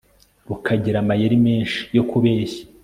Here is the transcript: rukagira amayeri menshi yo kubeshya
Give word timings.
rukagira 0.47 0.97
amayeri 1.03 1.37
menshi 1.45 1.79
yo 1.97 2.03
kubeshya 2.09 2.63